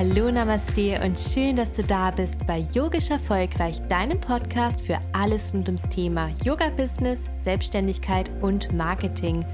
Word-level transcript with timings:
Hallo 0.00 0.30
Namaste 0.30 0.98
und 1.04 1.18
schön, 1.18 1.56
dass 1.56 1.74
du 1.74 1.84
da 1.84 2.10
bist 2.10 2.46
bei 2.46 2.60
Yogisch 2.72 3.10
Erfolgreich, 3.10 3.86
deinem 3.88 4.18
Podcast 4.18 4.80
für 4.80 4.98
alles 5.12 5.52
rund 5.52 5.68
ums 5.68 5.86
Thema 5.90 6.30
Yoga-Business, 6.42 7.28
Selbstständigkeit 7.38 8.30
und 8.40 8.72
Marketing. 8.72 9.44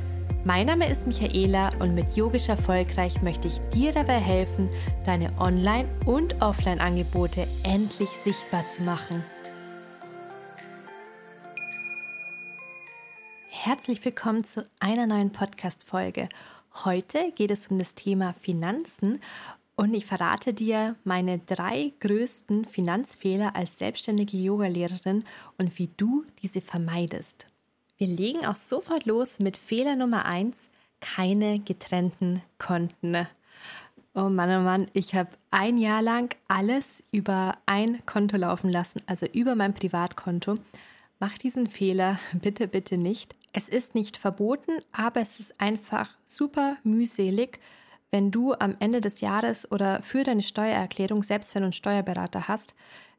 Mein 0.44 0.69
Name 0.69 0.88
ist 0.88 1.04
Michaela 1.04 1.72
und 1.80 1.96
mit 1.96 2.14
Yogisch 2.14 2.48
Erfolgreich 2.48 3.21
möchte 3.22 3.48
ich 3.48 3.58
dir 3.74 3.90
dabei 3.90 4.21
helfen, 4.21 4.71
deine 5.04 5.37
Online- 5.40 5.88
und 6.04 6.40
Offline-Angebote 6.40 7.44
endlich 7.65 8.10
sichtbar 8.10 8.65
zu 8.69 8.85
machen. 8.85 9.24
Herzlich 13.49 14.04
willkommen 14.04 14.44
zu 14.44 14.65
einer 14.78 15.08
neuen 15.08 15.33
Podcast-Folge. 15.33 16.28
Heute 16.84 17.33
geht 17.34 17.51
es 17.51 17.66
um 17.66 17.80
das 17.80 17.97
Thema 17.97 18.33
Finanzen 18.33 19.19
und 19.77 19.93
ich 19.95 20.07
verrate 20.07 20.55
dir 20.55 20.97
meine 21.05 21.39
drei 21.39 21.93
größten 22.01 22.65
Finanzfehler 22.65 23.55
als 23.55 23.79
selbstständige 23.79 24.39
Yogalehrerin 24.39 25.25
und 25.59 25.79
wie 25.79 25.91
du 25.97 26.25
diese 26.43 26.62
vermeidest. 26.62 27.47
Wir 27.98 28.09
legen 28.09 28.45
auch 28.47 28.57
sofort 28.57 29.05
los 29.05 29.39
mit 29.39 29.57
Fehler 29.57 29.97
Nummer 29.97 30.25
eins: 30.25 30.70
keine 31.01 31.59
getrennten 31.61 32.43
Konten. 32.59 33.27
Oh 34.15 34.31
Mann, 34.31 34.51
oh 34.51 34.65
Mann, 34.65 34.87
ich 34.95 35.15
habe 35.15 35.31
ein 35.51 35.77
Jahr 35.77 36.01
lang 36.01 36.34
alles 36.48 37.03
über 37.12 37.59
ein 37.67 38.05
Konto 38.06 38.39
laufen 38.39 38.70
lassen, 38.70 39.03
also 39.06 39.27
über 39.27 39.55
mein 39.55 39.75
Privatkonto. 39.75 40.56
Mach 41.19 41.37
diesen 41.37 41.67
Fehler 41.67 42.19
bitte, 42.33 42.67
bitte 42.67 42.97
nicht. 42.97 43.37
Es 43.53 43.69
ist 43.69 43.95
nicht 43.95 44.17
verboten, 44.17 44.73
aber 44.93 45.20
es 45.20 45.39
ist 45.39 45.61
einfach 45.61 46.11
super 46.25 46.77
mühselig, 46.83 47.61
wenn 48.16 48.30
du 48.30 48.55
am 48.55 48.77
Ende 48.80 49.02
des 49.02 49.20
Jahres 49.20 49.70
oder 49.70 50.02
für 50.02 50.25
deine 50.25 50.41
Steuererklärung, 50.41 51.23
selbst 51.23 51.55
wenn 51.55 51.61
du 51.61 51.67
einen 51.67 51.72
Steuerberater 51.75 52.48
hast, 52.48 52.75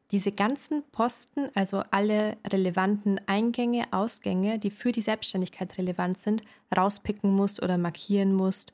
diese 0.10 0.32
ganzen 0.32 0.82
Posten, 0.92 1.50
also 1.54 1.84
alle 1.92 2.38
relevanten 2.48 3.22
Eingänge, 3.28 3.84
Ausgänge, 3.92 4.58
die 4.58 4.72
für 4.72 4.92
die 4.92 5.02
Selbstständigkeit 5.02 5.78
relevant 5.78 6.18
sind, 6.18 6.42
rauspicken 6.76 7.32
musst 7.32 7.62
oder 7.62 7.78
markieren 7.78 8.34
musst. 8.34 8.74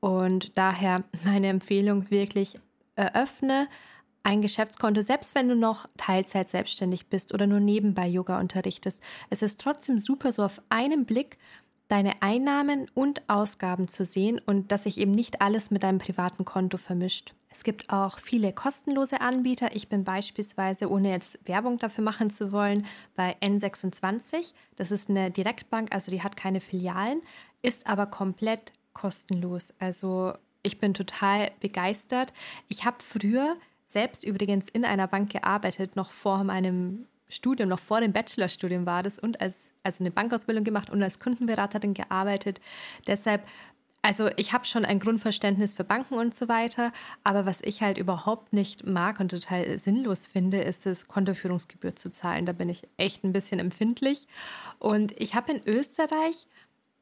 Und 0.00 0.50
daher 0.58 1.04
meine 1.22 1.46
Empfehlung 1.46 2.10
wirklich 2.10 2.56
eröffne 2.96 3.68
ein 4.24 4.42
Geschäftskonto, 4.42 5.00
selbst 5.00 5.36
wenn 5.36 5.48
du 5.48 5.54
noch 5.54 5.86
Teilzeit 5.96 6.48
selbstständig 6.48 7.06
bist 7.06 7.32
oder 7.32 7.46
nur 7.46 7.60
nebenbei 7.60 8.08
Yoga 8.08 8.40
unterrichtest. 8.40 9.00
Es 9.30 9.42
ist 9.42 9.60
trotzdem 9.60 10.00
super, 10.00 10.32
so 10.32 10.44
auf 10.44 10.60
einen 10.70 11.06
Blick 11.06 11.38
deine 11.92 12.22
Einnahmen 12.22 12.90
und 12.94 13.20
Ausgaben 13.28 13.86
zu 13.86 14.06
sehen 14.06 14.40
und 14.46 14.72
dass 14.72 14.84
sich 14.84 14.96
eben 14.96 15.10
nicht 15.10 15.42
alles 15.42 15.70
mit 15.70 15.82
deinem 15.82 15.98
privaten 15.98 16.46
Konto 16.46 16.78
vermischt. 16.78 17.34
Es 17.50 17.64
gibt 17.64 17.90
auch 17.92 18.18
viele 18.18 18.54
kostenlose 18.54 19.20
Anbieter. 19.20 19.76
Ich 19.76 19.90
bin 19.90 20.02
beispielsweise, 20.02 20.90
ohne 20.90 21.10
jetzt 21.10 21.38
Werbung 21.46 21.76
dafür 21.76 22.02
machen 22.02 22.30
zu 22.30 22.50
wollen, 22.50 22.86
bei 23.14 23.36
N26. 23.42 24.54
Das 24.76 24.90
ist 24.90 25.10
eine 25.10 25.30
Direktbank, 25.30 25.94
also 25.94 26.10
die 26.10 26.22
hat 26.22 26.34
keine 26.34 26.60
Filialen, 26.60 27.20
ist 27.60 27.86
aber 27.86 28.06
komplett 28.06 28.72
kostenlos. 28.94 29.74
Also 29.78 30.32
ich 30.62 30.78
bin 30.78 30.94
total 30.94 31.50
begeistert. 31.60 32.32
Ich 32.68 32.86
habe 32.86 32.96
früher 33.00 33.58
selbst 33.86 34.24
übrigens 34.24 34.70
in 34.70 34.86
einer 34.86 35.08
Bank 35.08 35.30
gearbeitet, 35.30 35.94
noch 35.94 36.10
vor 36.10 36.42
meinem 36.42 37.06
Studium, 37.32 37.68
noch 37.68 37.78
vor 37.78 38.00
dem 38.00 38.12
Bachelorstudium 38.12 38.86
war 38.86 39.02
das 39.02 39.18
und 39.18 39.40
als 39.40 39.70
also 39.82 40.04
eine 40.04 40.10
Bankausbildung 40.10 40.64
gemacht 40.64 40.90
und 40.90 41.02
als 41.02 41.18
Kundenberaterin 41.18 41.94
gearbeitet. 41.94 42.60
Deshalb 43.06 43.42
also 44.04 44.30
ich 44.36 44.52
habe 44.52 44.64
schon 44.64 44.84
ein 44.84 44.98
Grundverständnis 44.98 45.74
für 45.74 45.84
Banken 45.84 46.14
und 46.14 46.34
so 46.34 46.48
weiter, 46.48 46.92
aber 47.22 47.46
was 47.46 47.60
ich 47.62 47.82
halt 47.82 47.98
überhaupt 47.98 48.52
nicht 48.52 48.84
mag 48.84 49.20
und 49.20 49.30
total 49.30 49.78
sinnlos 49.78 50.26
finde, 50.26 50.60
ist 50.60 50.86
es, 50.86 51.06
Kontoführungsgebühr 51.06 51.94
zu 51.94 52.10
zahlen. 52.10 52.44
Da 52.44 52.52
bin 52.52 52.68
ich 52.68 52.82
echt 52.96 53.22
ein 53.22 53.32
bisschen 53.32 53.60
empfindlich. 53.60 54.26
Und 54.80 55.12
ich 55.20 55.36
habe 55.36 55.52
in 55.52 55.62
Österreich 55.66 56.46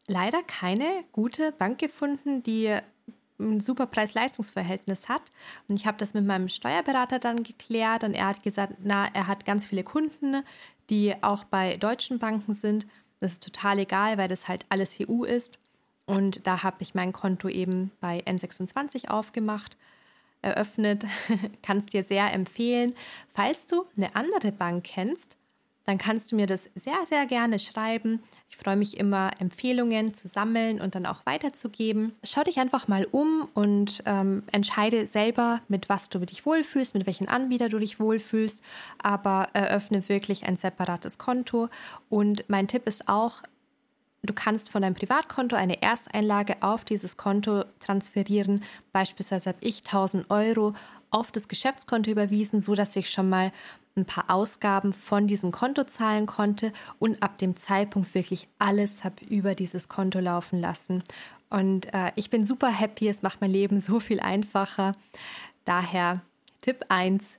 leider 0.08 0.42
keine 0.42 0.84
gute 1.12 1.52
Bank 1.52 1.78
gefunden, 1.78 2.42
die 2.42 2.76
ein 3.40 3.60
super 3.60 3.86
Preis-Leistungs-Verhältnis 3.86 5.08
hat. 5.08 5.22
Und 5.68 5.76
ich 5.76 5.86
habe 5.86 5.98
das 5.98 6.14
mit 6.14 6.26
meinem 6.26 6.48
Steuerberater 6.48 7.18
dann 7.18 7.42
geklärt 7.42 8.04
und 8.04 8.14
er 8.14 8.28
hat 8.28 8.42
gesagt, 8.42 8.74
na, 8.82 9.08
er 9.12 9.26
hat 9.26 9.44
ganz 9.44 9.66
viele 9.66 9.84
Kunden, 9.84 10.42
die 10.90 11.14
auch 11.22 11.44
bei 11.44 11.76
deutschen 11.76 12.18
Banken 12.18 12.52
sind. 12.52 12.86
Das 13.20 13.32
ist 13.32 13.42
total 13.42 13.78
egal, 13.78 14.18
weil 14.18 14.28
das 14.28 14.48
halt 14.48 14.66
alles 14.68 14.96
EU 15.00 15.24
ist. 15.24 15.58
Und 16.06 16.46
da 16.46 16.62
habe 16.62 16.78
ich 16.80 16.94
mein 16.94 17.12
Konto 17.12 17.48
eben 17.48 17.92
bei 18.00 18.22
N26 18.24 19.08
aufgemacht, 19.08 19.76
eröffnet. 20.42 21.06
Kannst 21.62 21.92
dir 21.92 22.02
sehr 22.02 22.32
empfehlen. 22.32 22.92
Falls 23.28 23.66
du 23.66 23.86
eine 23.96 24.16
andere 24.16 24.52
Bank 24.52 24.84
kennst, 24.84 25.36
dann 25.90 25.98
kannst 25.98 26.30
du 26.30 26.36
mir 26.36 26.46
das 26.46 26.70
sehr, 26.76 27.04
sehr 27.06 27.26
gerne 27.26 27.58
schreiben. 27.58 28.22
Ich 28.48 28.56
freue 28.56 28.76
mich 28.76 28.96
immer, 28.96 29.32
Empfehlungen 29.40 30.14
zu 30.14 30.28
sammeln 30.28 30.80
und 30.80 30.94
dann 30.94 31.04
auch 31.04 31.26
weiterzugeben. 31.26 32.12
Schau 32.22 32.44
dich 32.44 32.60
einfach 32.60 32.86
mal 32.86 33.08
um 33.10 33.48
und 33.54 34.00
ähm, 34.06 34.44
entscheide 34.52 35.08
selber, 35.08 35.62
mit 35.66 35.88
was 35.88 36.08
du 36.08 36.20
dich 36.20 36.46
wohlfühlst, 36.46 36.94
mit 36.94 37.06
welchen 37.06 37.26
Anbieter 37.26 37.68
du 37.68 37.80
dich 37.80 37.98
wohlfühlst, 37.98 38.62
aber 39.02 39.48
eröffne 39.52 40.08
wirklich 40.08 40.44
ein 40.44 40.54
separates 40.54 41.18
Konto. 41.18 41.68
Und 42.08 42.44
mein 42.46 42.68
Tipp 42.68 42.86
ist 42.86 43.08
auch, 43.08 43.42
Du 44.22 44.34
kannst 44.34 44.68
von 44.68 44.82
deinem 44.82 44.94
Privatkonto 44.94 45.56
eine 45.56 45.80
Ersteinlage 45.80 46.56
auf 46.60 46.84
dieses 46.84 47.16
Konto 47.16 47.64
transferieren. 47.78 48.62
Beispielsweise 48.92 49.48
habe 49.48 49.58
ich 49.62 49.78
1000 49.78 50.30
Euro 50.30 50.74
auf 51.10 51.32
das 51.32 51.48
Geschäftskonto 51.48 52.10
überwiesen, 52.10 52.60
so 52.60 52.74
dass 52.74 52.94
ich 52.96 53.08
schon 53.08 53.30
mal 53.30 53.50
ein 54.00 54.06
paar 54.06 54.30
Ausgaben 54.30 54.92
von 54.92 55.26
diesem 55.26 55.52
Konto 55.52 55.84
zahlen 55.84 56.26
konnte 56.26 56.72
und 56.98 57.22
ab 57.22 57.38
dem 57.38 57.56
Zeitpunkt 57.56 58.14
wirklich 58.14 58.48
alles 58.58 59.04
habe 59.04 59.24
über 59.26 59.54
dieses 59.54 59.88
Konto 59.88 60.18
laufen 60.18 60.60
lassen. 60.60 61.02
Und 61.50 61.92
äh, 61.92 62.12
ich 62.14 62.30
bin 62.30 62.46
super 62.46 62.68
happy, 62.68 63.08
es 63.08 63.22
macht 63.22 63.40
mein 63.40 63.50
Leben 63.50 63.80
so 63.80 64.00
viel 64.00 64.20
einfacher. 64.20 64.92
Daher 65.64 66.22
Tipp 66.60 66.84
1, 66.88 67.38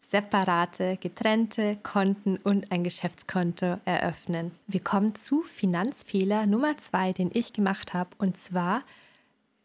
separate, 0.00 0.96
getrennte 0.96 1.76
Konten 1.82 2.36
und 2.38 2.72
ein 2.72 2.84
Geschäftskonto 2.84 3.78
eröffnen. 3.84 4.52
Wir 4.66 4.80
kommen 4.80 5.14
zu 5.14 5.42
Finanzfehler 5.42 6.46
Nummer 6.46 6.76
2, 6.76 7.12
den 7.12 7.30
ich 7.32 7.52
gemacht 7.52 7.94
habe, 7.94 8.10
und 8.18 8.36
zwar 8.36 8.82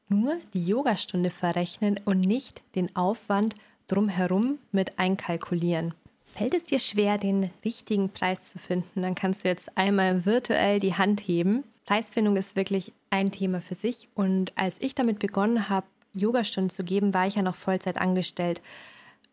nur 0.07 0.38
die 0.53 0.66
Yogastunde 0.66 1.31
verrechnen 1.31 2.00
und 2.06 2.22
nicht 2.22 2.62
den 2.75 2.95
Aufwand 2.95 3.56
drumherum 3.88 4.59
mit 4.72 5.00
einkalkulieren. 5.00 5.94
Fällt 6.35 6.53
es 6.53 6.66
dir 6.66 6.79
schwer, 6.79 7.18
den 7.18 7.50
richtigen 7.63 8.09
Preis 8.09 8.47
zu 8.47 8.59
finden, 8.59 9.03
dann 9.03 9.16
kannst 9.16 9.46
du 9.46 9.47
jetzt 9.47 9.78
einmal 9.78 10.25
virtuell 10.25 10.81
die 10.81 10.96
Hand 10.96 11.22
heben. 11.22 11.63
Preisfindung 11.85 12.35
ist 12.35 12.57
wirklich 12.57 12.91
ein 13.09 13.31
Thema 13.31 13.62
für 13.62 13.75
sich. 13.75 14.09
Und 14.16 14.51
als 14.57 14.81
ich 14.81 14.94
damit 14.95 15.19
begonnen 15.19 15.69
habe, 15.69 15.88
Yogastunden 16.13 16.69
zu 16.69 16.84
geben, 16.84 17.13
war 17.13 17.25
ich 17.25 17.35
ja 17.35 17.41
noch 17.41 17.56
Vollzeit 17.56 17.97
angestellt. 17.97 18.62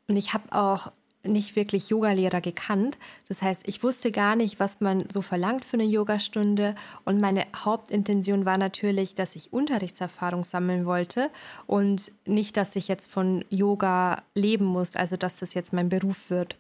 Und 0.07 0.17
ich 0.17 0.33
habe 0.33 0.53
auch 0.53 0.93
nicht 1.25 1.57
wirklich 1.57 1.89
Yogalehrer 1.89 2.41
gekannt. 2.41 2.99
Das 3.27 3.43
heißt, 3.43 3.67
ich 3.67 3.83
wusste 3.83 4.13
gar 4.13 4.37
nicht, 4.37 4.61
was 4.61 4.81
man 4.81 5.11
so 5.11 5.23
verlangt 5.23 5.65
für 5.65 5.75
eine 5.75 5.85
Yogastunde. 5.85 6.77
Und 7.05 7.21
meine 7.21 7.47
Hauptintention 7.65 8.45
war 8.45 8.59
natürlich, 8.59 9.17
dass 9.17 9.35
ich 9.35 9.53
Unterrichtserfahrung 9.53 10.45
sammeln 10.45 10.87
wollte 10.87 11.31
und 11.67 12.13
nicht, 12.27 12.57
dass 12.57 12.77
ich 12.77 12.87
jetzt 12.87 13.11
von 13.11 13.45
Yoga 13.51 14.23
leben 14.37 14.67
muss, 14.67 14.95
also 14.95 15.17
dass 15.17 15.41
das 15.41 15.55
jetzt 15.55 15.73
mein 15.73 15.89
Beruf 15.89 16.31
wird. 16.31 16.59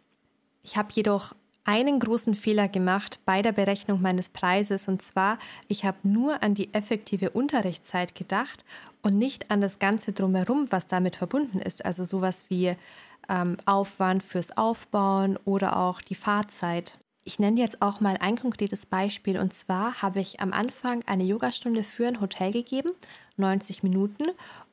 Ich 0.62 0.76
habe 0.76 0.88
jedoch 0.92 1.34
einen 1.64 2.00
großen 2.00 2.34
Fehler 2.34 2.68
gemacht 2.68 3.20
bei 3.24 3.42
der 3.42 3.52
Berechnung 3.52 4.00
meines 4.00 4.28
Preises 4.28 4.88
und 4.88 5.02
zwar, 5.02 5.38
ich 5.68 5.84
habe 5.84 5.98
nur 6.02 6.42
an 6.42 6.54
die 6.54 6.72
effektive 6.74 7.30
Unterrichtszeit 7.30 8.14
gedacht 8.14 8.64
und 9.02 9.16
nicht 9.16 9.50
an 9.50 9.60
das 9.60 9.78
Ganze 9.78 10.12
drumherum, 10.12 10.66
was 10.70 10.86
damit 10.86 11.16
verbunden 11.16 11.60
ist. 11.60 11.84
Also 11.84 12.04
sowas 12.04 12.46
wie 12.48 12.76
ähm, 13.28 13.56
Aufwand 13.64 14.22
fürs 14.22 14.56
Aufbauen 14.56 15.38
oder 15.44 15.76
auch 15.76 16.00
die 16.00 16.14
Fahrzeit. 16.14 16.98
Ich 17.24 17.38
nenne 17.38 17.60
jetzt 17.60 17.82
auch 17.82 18.00
mal 18.00 18.16
ein 18.20 18.36
konkretes 18.36 18.86
Beispiel 18.86 19.38
und 19.38 19.54
zwar 19.54 20.02
habe 20.02 20.20
ich 20.20 20.40
am 20.40 20.52
Anfang 20.52 21.04
eine 21.06 21.22
Yogastunde 21.22 21.84
für 21.84 22.08
ein 22.08 22.20
Hotel 22.20 22.50
gegeben, 22.50 22.90
90 23.36 23.84
Minuten 23.84 24.24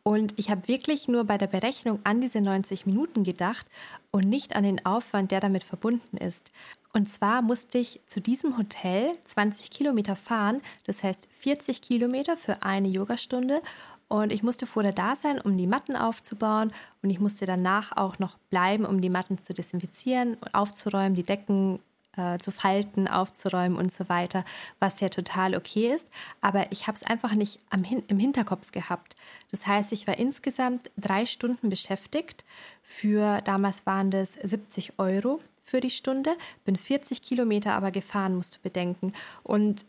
und 0.04 0.34
ich 0.38 0.50
habe 0.50 0.68
wirklich 0.68 1.08
nur 1.08 1.26
bei 1.26 1.38
der 1.38 1.48
Berechnung 1.48 2.00
an 2.04 2.22
diese 2.22 2.42
90 2.42 2.86
Minuten 2.86 3.24
gedacht 3.24 3.68
und 4.12 4.28
nicht 4.28 4.56
an 4.56 4.64
den 4.64 4.86
Aufwand, 4.86 5.32
der 5.32 5.40
damit 5.40 5.64
verbunden 5.64 6.18
ist. 6.18 6.52
Und 6.94 7.10
zwar 7.10 7.42
musste 7.42 7.78
ich 7.78 8.00
zu 8.08 8.20
diesem 8.20 8.58
Hotel 8.58 9.12
20 9.26 9.70
Kilometer 9.70 10.16
fahren, 10.16 10.62
das 10.86 11.04
heißt 11.04 11.28
40 11.32 11.82
Kilometer 11.82 12.38
für 12.38 12.64
eine 12.64 12.88
Yogastunde. 12.88 13.62
Und 14.08 14.34
ich 14.34 14.42
musste 14.42 14.66
vorher 14.66 14.92
da 14.94 15.16
sein, 15.16 15.40
um 15.40 15.56
die 15.56 15.68
Matten 15.68 15.96
aufzubauen. 15.96 16.72
Und 17.04 17.12
ich 17.12 17.20
musste 17.20 17.46
danach 17.46 17.96
auch 17.96 18.18
noch 18.18 18.40
bleiben, 18.50 18.86
um 18.86 19.02
die 19.02 19.10
Matten 19.10 19.38
zu 19.38 19.54
desinfizieren, 19.54 20.36
aufzuräumen, 20.52 21.14
die 21.14 21.24
Decken 21.24 21.80
äh, 22.20 22.38
zu 22.38 22.52
falten, 22.52 23.08
aufzuräumen 23.08 23.78
und 23.78 23.94
so 23.94 24.10
weiter, 24.10 24.44
was 24.80 25.00
ja 25.00 25.10
total 25.10 25.56
okay 25.56 25.88
ist. 25.88 26.10
Aber 26.42 26.72
ich 26.72 26.88
habe 26.88 26.96
es 26.96 27.04
einfach 27.04 27.34
nicht 27.34 27.60
am, 27.70 27.84
im 27.84 28.20
Hinterkopf 28.20 28.72
gehabt. 28.72 29.16
Das 29.52 29.66
heißt, 29.66 29.94
ich 29.94 30.06
war 30.06 30.18
insgesamt 30.18 30.92
drei 30.98 31.26
Stunden 31.26 31.70
beschäftigt. 31.70 32.44
Für 32.84 33.42
damals 33.42 33.86
waren 33.86 34.12
das 34.12 34.34
70 34.34 35.00
Euro 35.00 35.40
für 35.64 35.80
die 35.80 35.92
Stunde, 35.92 36.36
bin 36.66 36.76
40 36.76 37.22
Kilometer 37.22 37.74
aber 37.74 37.92
gefahren, 37.92 38.36
musst 38.36 38.58
du 38.58 38.60
bedenken. 38.62 39.14
Und 39.44 39.86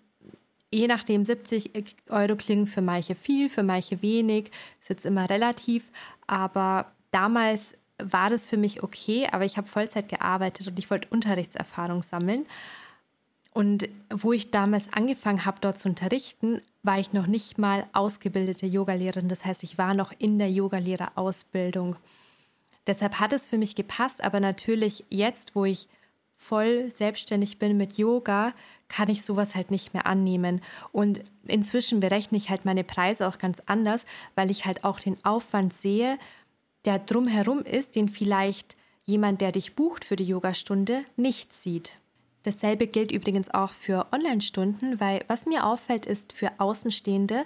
je 0.70 0.86
nachdem 0.86 1.24
70 1.24 1.70
Euro 2.10 2.36
klingen 2.36 2.66
für 2.66 2.82
manche 2.82 3.14
viel, 3.14 3.48
für 3.48 3.62
manche 3.62 4.02
wenig, 4.02 4.50
ist 4.80 4.90
jetzt 4.90 5.06
immer 5.06 5.28
relativ, 5.28 5.88
aber 6.26 6.92
damals 7.10 7.76
war 8.05 8.31
das 8.31 8.49
für 8.49 8.56
mich 8.56 8.82
okay, 8.82 9.29
aber 9.31 9.44
ich 9.44 9.56
habe 9.56 9.67
Vollzeit 9.67 10.08
gearbeitet 10.08 10.69
und 10.69 10.79
ich 10.79 10.91
wollte 10.91 11.08
Unterrichtserfahrung 11.08 12.02
sammeln. 12.02 12.47
Und 13.52 13.88
wo 14.11 14.32
ich 14.32 14.50
damals 14.50 14.93
angefangen 14.93 15.44
habe, 15.44 15.58
dort 15.61 15.79
zu 15.79 15.88
unterrichten, 15.88 16.62
war 16.82 16.99
ich 16.99 17.12
noch 17.12 17.26
nicht 17.26 17.58
mal 17.58 17.85
ausgebildete 17.93 18.67
Yogalehrerin. 18.67 19.29
Das 19.29 19.44
heißt, 19.44 19.64
ich 19.64 19.76
war 19.76 19.94
noch 19.94 20.12
in 20.19 20.38
der 20.38 20.50
Yogalehrerausbildung. 20.50 21.97
Deshalb 22.87 23.20
hat 23.20 23.32
es 23.32 23.49
für 23.49 23.58
mich 23.58 23.75
gepasst, 23.75 24.23
aber 24.23 24.41
natürlich 24.41 25.05
jetzt, 25.11 25.55
wo 25.55 25.64
ich 25.64 25.88
voll 26.37 26.91
selbstständig 26.91 27.58
bin 27.58 27.76
mit 27.76 27.99
Yoga, 27.99 28.55
kann 28.88 29.08
ich 29.08 29.25
sowas 29.25 29.55
halt 29.55 29.70
nicht 29.70 29.94
mehr 29.94 30.06
annehmen. 30.06 30.62
Und 30.91 31.23
inzwischen 31.47 32.00
berechne 32.00 32.38
ich 32.38 32.50
halt 32.50 32.64
meine 32.64 32.82
Preise 32.82 33.29
auch 33.29 33.38
ganz 33.38 33.62
anders, 33.67 34.06
weil 34.35 34.50
ich 34.50 34.64
halt 34.64 34.85
auch 34.85 35.00
den 35.00 35.23
Aufwand 35.25 35.75
sehe, 35.75 36.19
der 36.84 36.98
drumherum 36.98 37.60
ist, 37.62 37.96
den 37.96 38.08
vielleicht 38.08 38.76
jemand, 39.04 39.40
der 39.40 39.52
dich 39.52 39.74
bucht 39.74 40.04
für 40.04 40.16
die 40.16 40.24
Yogastunde, 40.24 41.04
nicht 41.16 41.52
sieht. 41.52 41.98
Dasselbe 42.42 42.86
gilt 42.86 43.12
übrigens 43.12 43.52
auch 43.52 43.72
für 43.72 44.06
Online-Stunden, 44.12 44.98
weil 44.98 45.24
was 45.28 45.44
mir 45.46 45.66
auffällt, 45.66 46.06
ist 46.06 46.32
für 46.32 46.48
Außenstehende 46.58 47.44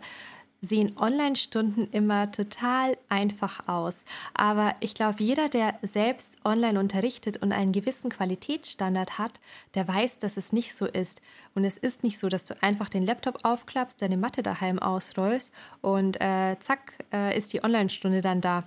sehen 0.65 0.97
Online-Stunden 0.99 1.89
immer 1.93 2.31
total 2.33 2.97
einfach 3.09 3.69
aus. 3.69 4.05
Aber 4.35 4.75
ich 4.81 4.95
glaube, 4.95 5.23
jeder, 5.23 5.49
der 5.49 5.79
selbst 5.83 6.39
online 6.45 6.81
unterrichtet 6.81 7.37
und 7.37 7.53
einen 7.53 7.73
gewissen 7.73 8.11
Qualitätsstandard 8.11 9.19
hat, 9.19 9.33
der 9.75 9.87
weiß, 9.87 10.19
dass 10.19 10.37
es 10.37 10.53
nicht 10.53 10.75
so 10.75 10.87
ist. 10.87 11.21
Und 11.55 11.65
es 11.65 11.77
ist 11.77 12.03
nicht 12.03 12.19
so, 12.19 12.29
dass 12.29 12.47
du 12.47 12.61
einfach 12.63 12.89
den 12.89 13.05
Laptop 13.05 13.45
aufklappst, 13.45 14.01
deine 14.01 14.17
Matte 14.17 14.43
daheim 14.43 14.79
ausrollst 14.79 15.53
und 15.83 16.21
äh, 16.21 16.57
zack, 16.59 16.95
äh, 17.13 17.37
ist 17.37 17.53
die 17.53 17.63
Online-Stunde 17.63 18.21
dann 18.21 18.41
da. 18.41 18.65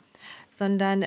Sondern 0.47 1.05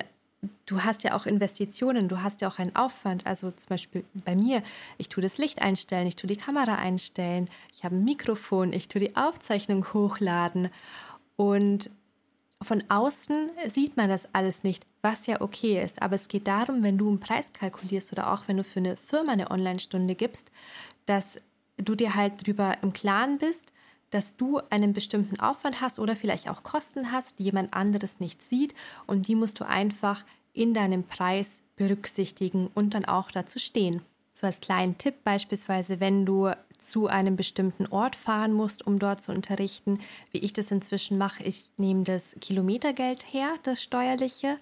du 0.65 0.83
hast 0.83 1.03
ja 1.03 1.15
auch 1.15 1.25
Investitionen, 1.25 2.07
du 2.07 2.21
hast 2.21 2.41
ja 2.41 2.47
auch 2.47 2.59
einen 2.59 2.75
Aufwand. 2.75 3.25
Also 3.25 3.51
zum 3.51 3.69
Beispiel 3.69 4.03
bei 4.13 4.35
mir, 4.35 4.63
ich 4.97 5.09
tue 5.09 5.21
das 5.21 5.37
Licht 5.37 5.61
einstellen, 5.61 6.07
ich 6.07 6.15
tue 6.15 6.27
die 6.27 6.37
Kamera 6.37 6.75
einstellen, 6.75 7.49
ich 7.73 7.83
habe 7.83 7.95
ein 7.95 8.03
Mikrofon, 8.03 8.73
ich 8.73 8.87
tue 8.87 9.01
die 9.01 9.15
Aufzeichnung 9.15 9.93
hochladen. 9.93 10.69
Und 11.35 11.89
von 12.61 12.83
außen 12.89 13.49
sieht 13.67 13.97
man 13.97 14.09
das 14.09 14.33
alles 14.33 14.63
nicht, 14.63 14.85
was 15.01 15.27
ja 15.27 15.41
okay 15.41 15.83
ist. 15.83 16.01
Aber 16.01 16.15
es 16.15 16.27
geht 16.27 16.47
darum, 16.47 16.83
wenn 16.83 16.97
du 16.97 17.07
einen 17.07 17.19
Preis 17.19 17.53
kalkulierst 17.53 18.11
oder 18.11 18.31
auch 18.33 18.43
wenn 18.47 18.57
du 18.57 18.63
für 18.63 18.79
eine 18.79 18.97
Firma 18.97 19.33
eine 19.33 19.51
Online-Stunde 19.51 20.15
gibst, 20.15 20.51
dass 21.05 21.39
du 21.77 21.95
dir 21.95 22.15
halt 22.15 22.41
darüber 22.41 22.77
im 22.81 22.93
Klaren 22.93 23.37
bist, 23.37 23.73
dass 24.11 24.37
du 24.37 24.61
einen 24.69 24.93
bestimmten 24.93 25.39
Aufwand 25.39 25.81
hast 25.81 25.99
oder 25.99 26.15
vielleicht 26.15 26.49
auch 26.49 26.63
Kosten 26.63 27.11
hast, 27.11 27.39
die 27.39 27.43
jemand 27.43 27.73
anderes 27.73 28.19
nicht 28.19 28.43
sieht 28.43 28.75
und 29.07 29.27
die 29.27 29.35
musst 29.35 29.59
du 29.59 29.65
einfach 29.65 30.23
in 30.53 30.73
deinem 30.73 31.03
Preis 31.03 31.61
berücksichtigen 31.75 32.69
und 32.75 32.93
dann 32.93 33.05
auch 33.05 33.31
dazu 33.31 33.57
stehen. 33.57 34.01
So 34.33 34.47
als 34.47 34.61
kleinen 34.61 34.97
Tipp 34.97 35.23
beispielsweise, 35.23 35.99
wenn 35.99 36.25
du 36.25 36.51
zu 36.77 37.07
einem 37.07 37.35
bestimmten 37.35 37.85
Ort 37.87 38.15
fahren 38.15 38.53
musst, 38.53 38.85
um 38.87 38.97
dort 38.97 39.21
zu 39.21 39.31
unterrichten, 39.31 39.99
wie 40.31 40.39
ich 40.39 40.51
das 40.51 40.71
inzwischen 40.71 41.17
mache, 41.17 41.43
ich 41.43 41.65
nehme 41.77 42.03
das 42.03 42.35
Kilometergeld 42.41 43.31
her, 43.31 43.53
das 43.63 43.83
steuerliche. 43.83 44.57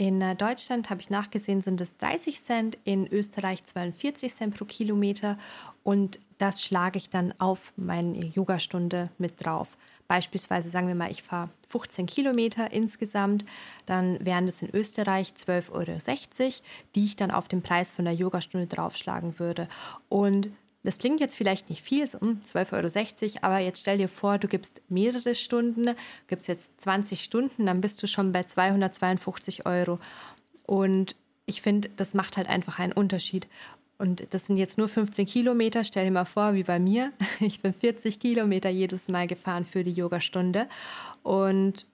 In 0.00 0.22
äh, 0.22 0.34
Deutschland 0.34 0.88
habe 0.88 1.02
ich 1.02 1.10
nachgesehen, 1.10 1.60
sind 1.60 1.78
es 1.82 1.98
30 1.98 2.42
Cent, 2.42 2.78
in 2.84 3.06
Österreich 3.12 3.66
42 3.66 4.32
Cent 4.32 4.56
pro 4.56 4.64
Kilometer 4.64 5.36
und 5.84 6.20
das 6.38 6.64
schlage 6.64 6.96
ich 6.96 7.10
dann 7.10 7.34
auf 7.38 7.74
meine 7.76 8.24
Yogastunde 8.24 9.10
mit 9.18 9.44
drauf. 9.44 9.76
Beispielsweise 10.08 10.70
sagen 10.70 10.88
wir 10.88 10.94
mal, 10.94 11.10
ich 11.10 11.22
fahre 11.22 11.50
15 11.68 12.06
Kilometer 12.06 12.72
insgesamt, 12.72 13.44
dann 13.84 14.24
wären 14.24 14.46
das 14.46 14.62
in 14.62 14.74
Österreich 14.74 15.34
12,60 15.36 15.70
Euro, 15.70 16.52
die 16.94 17.04
ich 17.04 17.16
dann 17.16 17.30
auf 17.30 17.48
den 17.48 17.60
Preis 17.60 17.92
von 17.92 18.06
der 18.06 18.14
Yogastunde 18.14 18.68
draufschlagen 18.68 19.38
würde. 19.38 19.68
Und 20.08 20.48
das 20.82 20.98
klingt 20.98 21.20
jetzt 21.20 21.36
vielleicht 21.36 21.68
nicht 21.68 21.82
viel, 21.82 22.06
so 22.06 22.18
12,60 22.18 22.72
Euro, 22.72 23.38
aber 23.42 23.58
jetzt 23.58 23.80
stell 23.80 23.98
dir 23.98 24.08
vor, 24.08 24.38
du 24.38 24.48
gibst 24.48 24.80
mehrere 24.88 25.34
Stunden, 25.34 25.94
gibst 26.26 26.48
jetzt 26.48 26.80
20 26.80 27.22
Stunden, 27.22 27.66
dann 27.66 27.80
bist 27.80 28.02
du 28.02 28.06
schon 28.06 28.32
bei 28.32 28.44
252 28.44 29.66
Euro. 29.66 29.98
Und 30.66 31.16
ich 31.46 31.62
finde, 31.62 31.90
das 31.96 32.14
macht 32.14 32.36
halt 32.36 32.48
einfach 32.48 32.78
einen 32.78 32.92
Unterschied. 32.92 33.48
Und 33.98 34.32
das 34.32 34.46
sind 34.46 34.56
jetzt 34.56 34.78
nur 34.78 34.88
15 34.88 35.26
Kilometer. 35.26 35.84
Stell 35.84 36.06
dir 36.06 36.10
mal 36.10 36.24
vor, 36.24 36.54
wie 36.54 36.62
bei 36.62 36.78
mir. 36.78 37.12
Ich 37.40 37.60
bin 37.60 37.74
40 37.74 38.18
Kilometer 38.18 38.70
jedes 38.70 39.08
Mal 39.08 39.26
gefahren 39.26 39.66
für 39.66 39.84
die 39.84 39.92
Yogastunde. 39.92 40.68
Und 41.22 41.86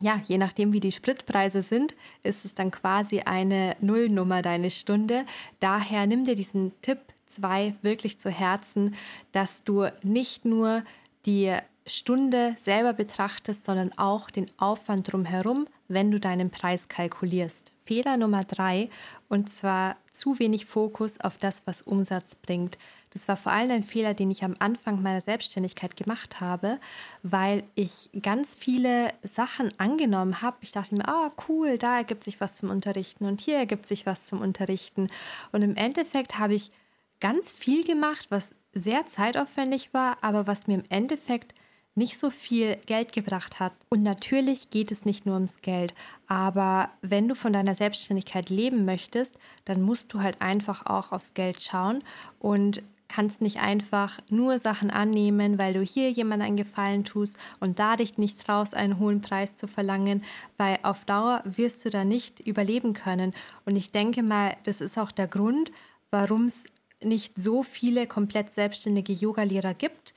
ja, 0.00 0.22
je 0.26 0.38
nachdem, 0.38 0.72
wie 0.72 0.80
die 0.80 0.92
Spritpreise 0.92 1.60
sind, 1.60 1.94
ist 2.22 2.44
es 2.44 2.54
dann 2.54 2.70
quasi 2.70 3.20
eine 3.20 3.76
Nullnummer 3.80 4.40
deine 4.40 4.70
Stunde. 4.70 5.26
Daher 5.60 6.06
nimm 6.06 6.24
dir 6.24 6.36
diesen 6.36 6.72
Tipp 6.80 7.00
2 7.28 7.74
wirklich 7.82 8.18
zu 8.18 8.30
Herzen, 8.30 8.94
dass 9.32 9.64
du 9.64 9.86
nicht 10.02 10.44
nur 10.44 10.82
die 11.26 11.54
Stunde 11.86 12.54
selber 12.58 12.92
betrachtest, 12.92 13.64
sondern 13.64 13.96
auch 13.96 14.30
den 14.30 14.50
Aufwand 14.58 15.10
drumherum, 15.10 15.66
wenn 15.88 16.10
du 16.10 16.20
deinen 16.20 16.50
Preis 16.50 16.88
kalkulierst. 16.88 17.72
Fehler 17.84 18.18
Nummer 18.18 18.44
drei, 18.44 18.90
und 19.28 19.48
zwar 19.48 19.96
zu 20.10 20.38
wenig 20.38 20.66
Fokus 20.66 21.18
auf 21.20 21.38
das, 21.38 21.66
was 21.66 21.82
Umsatz 21.82 22.34
bringt. 22.34 22.76
Das 23.10 23.26
war 23.26 23.38
vor 23.38 23.52
allem 23.52 23.70
ein 23.70 23.84
Fehler, 23.84 24.12
den 24.12 24.30
ich 24.30 24.44
am 24.44 24.54
Anfang 24.58 25.00
meiner 25.00 25.22
Selbstständigkeit 25.22 25.96
gemacht 25.96 26.40
habe, 26.40 26.78
weil 27.22 27.64
ich 27.74 28.10
ganz 28.20 28.54
viele 28.54 29.08
Sachen 29.22 29.72
angenommen 29.78 30.42
habe. 30.42 30.58
Ich 30.60 30.72
dachte 30.72 30.94
mir, 30.94 31.08
ah, 31.08 31.28
oh, 31.28 31.42
cool, 31.48 31.78
da 31.78 31.96
ergibt 31.96 32.22
sich 32.22 32.38
was 32.40 32.56
zum 32.56 32.68
Unterrichten 32.68 33.24
und 33.24 33.40
hier 33.40 33.56
ergibt 33.56 33.88
sich 33.88 34.04
was 34.04 34.26
zum 34.26 34.42
Unterrichten. 34.42 35.06
Und 35.52 35.62
im 35.62 35.74
Endeffekt 35.76 36.38
habe 36.38 36.54
ich 36.54 36.70
ganz 37.20 37.52
viel 37.52 37.84
gemacht, 37.84 38.26
was 38.30 38.54
sehr 38.72 39.06
zeitaufwendig 39.06 39.92
war, 39.92 40.18
aber 40.22 40.46
was 40.46 40.66
mir 40.66 40.74
im 40.74 40.84
Endeffekt 40.88 41.54
nicht 41.94 42.16
so 42.16 42.30
viel 42.30 42.76
Geld 42.86 43.12
gebracht 43.12 43.58
hat. 43.58 43.72
Und 43.90 44.04
natürlich 44.04 44.70
geht 44.70 44.92
es 44.92 45.04
nicht 45.04 45.26
nur 45.26 45.34
ums 45.34 45.60
Geld, 45.62 45.94
aber 46.28 46.90
wenn 47.02 47.26
du 47.28 47.34
von 47.34 47.52
deiner 47.52 47.74
Selbstständigkeit 47.74 48.50
leben 48.50 48.84
möchtest, 48.84 49.36
dann 49.64 49.82
musst 49.82 50.12
du 50.14 50.20
halt 50.20 50.40
einfach 50.40 50.86
auch 50.86 51.10
aufs 51.10 51.34
Geld 51.34 51.60
schauen 51.60 52.04
und 52.38 52.82
kannst 53.08 53.40
nicht 53.40 53.58
einfach 53.58 54.20
nur 54.30 54.58
Sachen 54.58 54.90
annehmen, 54.90 55.58
weil 55.58 55.72
du 55.72 55.80
hier 55.80 56.10
jemandem 56.10 56.48
einen 56.48 56.56
Gefallen 56.56 57.04
tust 57.04 57.38
und 57.58 57.78
da 57.78 57.96
dich 57.96 58.18
nicht 58.18 58.46
traust, 58.46 58.74
einen 58.76 58.98
hohen 58.98 59.22
Preis 59.22 59.56
zu 59.56 59.66
verlangen, 59.66 60.22
weil 60.56 60.78
auf 60.82 61.04
Dauer 61.04 61.42
wirst 61.44 61.84
du 61.84 61.90
da 61.90 62.04
nicht 62.04 62.40
überleben 62.40 62.92
können. 62.92 63.34
Und 63.64 63.76
ich 63.76 63.90
denke 63.90 64.22
mal, 64.22 64.56
das 64.64 64.80
ist 64.80 64.98
auch 64.98 65.10
der 65.10 65.26
Grund, 65.26 65.72
warum 66.10 66.44
es 66.44 66.66
nicht 67.02 67.34
so 67.40 67.62
viele 67.62 68.06
komplett 68.06 68.50
selbstständige 68.50 69.12
Yogalehrer 69.12 69.74
gibt, 69.74 70.14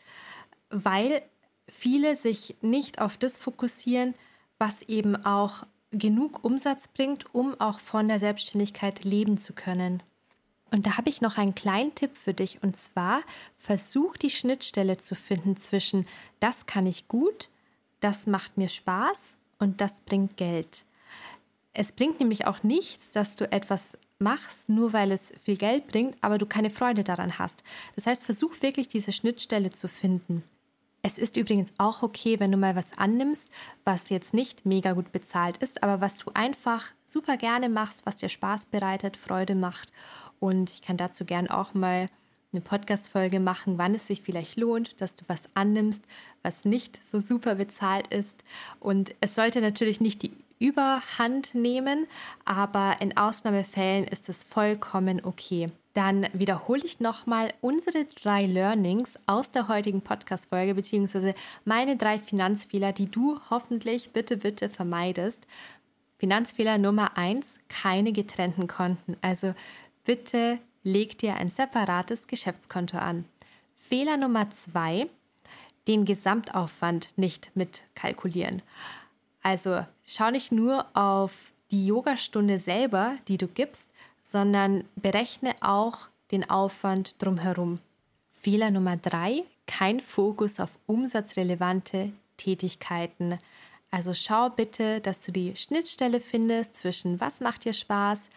weil 0.70 1.22
viele 1.68 2.16
sich 2.16 2.56
nicht 2.62 3.00
auf 3.00 3.18
das 3.18 3.38
fokussieren, 3.38 4.14
was 4.58 4.82
eben 4.84 5.16
auch 5.26 5.66
genug 5.92 6.44
Umsatz 6.44 6.88
bringt, 6.88 7.34
um 7.34 7.60
auch 7.60 7.80
von 7.80 8.08
der 8.08 8.20
Selbstständigkeit 8.20 9.04
leben 9.04 9.38
zu 9.38 9.54
können. 9.54 10.02
Und 10.72 10.86
da 10.86 10.98
habe 10.98 11.10
ich 11.10 11.20
noch 11.20 11.38
einen 11.38 11.54
kleinen 11.54 11.94
Tipp 11.96 12.18
für 12.18 12.34
dich 12.34 12.64
und 12.64 12.78
zwar 12.78 13.22
versuch 13.58 14.16
die 14.16 14.30
Schnittstelle 14.30 14.98
zu 14.98 15.16
finden 15.16 15.58
zwischen 15.58 16.08
das 16.40 16.66
kann 16.66 16.88
ich 16.88 17.10
gut, 17.10 17.50
das 18.00 18.26
macht 18.26 18.58
mir 18.58 18.70
Spaß 18.70 19.36
und 19.60 19.82
das 19.82 20.02
bringt 20.02 20.38
Geld. 20.38 20.86
Es 21.74 21.92
bringt 21.92 22.20
nämlich 22.20 22.48
auch 22.48 22.64
nichts, 22.64 23.12
dass 23.12 23.36
du 23.36 23.52
etwas 23.52 23.98
machst, 24.22 24.70
nur 24.70 24.94
weil 24.94 25.12
es 25.12 25.34
viel 25.44 25.58
Geld 25.58 25.88
bringt, 25.88 26.16
aber 26.22 26.38
du 26.38 26.46
keine 26.46 26.70
Freude 26.70 27.04
daran 27.04 27.40
hast. 27.40 27.64
Das 27.96 28.08
heißt, 28.08 28.24
versuch 28.24 28.62
wirklich 28.62 28.88
diese 28.88 29.12
Schnittstelle 29.12 29.72
zu 29.72 29.88
finden. 29.88 30.44
Es 31.04 31.18
ist 31.18 31.36
übrigens 31.36 31.74
auch 31.80 32.04
okay, 32.04 32.40
wenn 32.40 32.52
du 32.52 32.58
mal 32.58 32.76
was 32.76 32.96
annimmst, 32.98 33.50
was 33.84 34.10
jetzt 34.10 34.36
nicht 34.36 34.66
mega 34.66 34.94
gut 34.94 35.12
bezahlt 35.12 35.58
ist, 35.58 35.82
aber 35.82 36.00
was 36.00 36.18
du 36.18 36.30
einfach 36.36 36.86
super 37.06 37.38
gerne 37.38 37.70
machst, 37.70 38.06
was 38.06 38.18
dir 38.18 38.30
Spaß 38.30 38.68
bereitet, 38.68 39.18
Freude 39.18 39.56
macht. 39.56 39.92
Und 40.40 40.72
ich 40.72 40.82
kann 40.84 40.98
dazu 40.98 41.26
gern 41.26 41.50
auch 41.50 41.74
mal 41.74 42.06
eine 42.54 42.62
Podcast-Folge 42.62 43.40
machen, 43.40 43.78
wann 43.78 43.96
es 43.96 44.08
sich 44.08 44.22
vielleicht 44.22 44.58
lohnt, 44.58 45.00
dass 45.02 45.16
du 45.16 45.24
was 45.28 45.50
annimmst, 45.56 46.06
was 46.44 46.66
nicht 46.66 47.04
so 47.04 47.20
super 47.20 47.56
bezahlt 47.56 48.08
ist. 48.08 48.44
Und 48.80 49.16
es 49.22 49.36
sollte 49.36 49.62
natürlich 49.62 50.02
nicht 50.02 50.22
die 50.22 50.34
Überhand 50.62 51.56
nehmen, 51.56 52.08
aber 52.46 52.98
in 53.02 53.18
Ausnahmefällen 53.18 54.06
ist 54.06 54.30
es 54.30 54.44
vollkommen 54.44 55.26
okay. 55.26 55.68
Dann 55.94 56.28
wiederhole 56.34 56.84
ich 56.86 57.00
nochmal 57.00 57.52
unsere 57.60 58.06
drei 58.06 58.46
Learnings 58.46 59.16
aus 59.26 59.52
der 59.52 59.68
heutigen 59.68 60.02
Podcast-Folge, 60.02 60.76
beziehungsweise 60.76 61.34
meine 61.66 61.98
drei 61.98 62.20
Finanzfehler, 62.20 62.94
die 62.94 63.10
du 63.10 63.40
hoffentlich 63.50 64.12
bitte, 64.12 64.38
bitte 64.38 64.70
vermeidest. 64.70 65.48
Finanzfehler 66.20 66.78
Nummer 66.78 67.18
eins: 67.18 67.60
keine 67.68 68.14
getrennten 68.14 68.68
Konten. 68.68 69.18
Also 69.22 69.56
bitte 70.06 70.60
leg 70.84 71.18
dir 71.18 71.36
ein 71.36 71.50
separates 71.50 72.28
Geschäftskonto 72.28 72.98
an. 72.98 73.26
Fehler 73.76 74.18
Nummer 74.18 74.52
zwei: 74.52 75.08
den 75.88 76.06
Gesamtaufwand 76.06 77.12
nicht 77.18 77.52
mitkalkulieren. 77.56 78.62
Also 79.42 79.86
schau 80.06 80.32
nicht 80.32 80.52
nur 80.52 80.86
auf 80.94 81.52
die 81.72 81.88
Yogastunde 81.88 82.58
selber, 82.58 83.16
die 83.28 83.38
du 83.38 83.48
gibst, 83.48 83.92
sondern 84.22 84.84
berechne 84.96 85.56
auch 85.62 86.10
den 86.32 86.50
Aufwand 86.50 87.22
drumherum. 87.22 87.80
Fehler 88.30 88.72
Nummer 88.72 88.98
drei, 88.98 89.44
kein 89.68 90.00
Fokus 90.00 90.60
auf 90.60 90.70
umsatzrelevante 90.86 92.12
Tätigkeiten. 92.38 93.38
Also 93.90 94.14
schau 94.14 94.50
bitte, 94.50 95.02
dass 95.02 95.22
du 95.22 95.32
die 95.32 95.56
Schnittstelle 95.56 96.20
findest 96.20 96.76
zwischen 96.76 97.20
was 97.20 97.40
macht 97.40 97.66
dir 97.66 97.74
Spaß, 97.74 98.30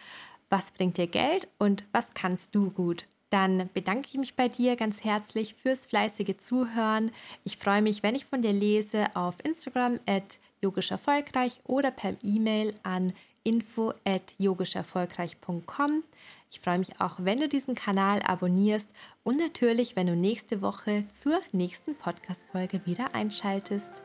was 0.49 0.71
bringt 0.71 0.97
dir 0.97 1.07
Geld 1.07 1.47
und 1.57 1.83
was 1.91 2.13
kannst 2.13 2.53
du 2.53 2.69
gut. 2.69 3.05
Dann 3.29 3.69
bedanke 3.73 4.07
ich 4.09 4.17
mich 4.17 4.35
bei 4.35 4.47
dir 4.47 4.75
ganz 4.75 5.03
herzlich 5.03 5.55
fürs 5.55 5.85
fleißige 5.87 6.37
Zuhören. 6.37 7.11
Ich 7.43 7.57
freue 7.57 7.81
mich, 7.81 8.03
wenn 8.03 8.15
ich 8.15 8.25
von 8.25 8.41
dir 8.41 8.53
lese 8.53 9.07
auf 9.15 9.35
Instagram 9.43 9.99
at 10.05 10.39
yogischerfolgreich 10.61 11.59
oder 11.65 11.91
per 11.91 12.15
E-Mail 12.23 12.73
an 12.83 13.13
info 13.43 13.93
at 14.05 14.33
yogischerfolgreich.com. 14.37 16.03
Ich 16.51 16.59
freue 16.59 16.79
mich 16.79 17.01
auch, 17.01 17.15
wenn 17.19 17.39
du 17.39 17.47
diesen 17.47 17.75
Kanal 17.75 18.21
abonnierst 18.21 18.89
und 19.23 19.37
natürlich, 19.37 19.95
wenn 19.95 20.07
du 20.07 20.15
nächste 20.15 20.61
Woche 20.61 21.05
zur 21.09 21.39
nächsten 21.51 21.95
Podcast-Folge 21.95 22.81
wieder 22.85 23.13
einschaltest. 23.13 24.03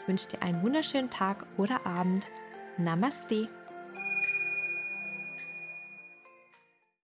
Ich 0.00 0.08
wünsche 0.08 0.28
dir 0.28 0.42
einen 0.42 0.62
wunderschönen 0.62 1.10
Tag 1.10 1.46
oder 1.58 1.86
Abend. 1.86 2.24
Namaste. 2.76 3.48